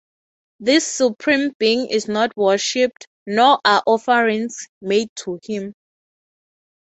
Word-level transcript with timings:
This 0.59 0.87
supreme 0.87 1.51
being 1.59 1.87
is 1.91 2.07
not 2.07 2.35
worshiped, 2.35 3.05
nor 3.27 3.59
are 3.63 3.83
offerings 3.85 4.65
made 4.81 5.09
to 5.17 5.39
him. 5.43 5.75